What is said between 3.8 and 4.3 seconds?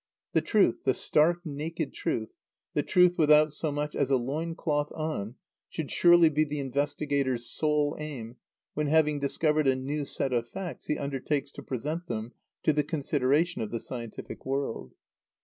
as a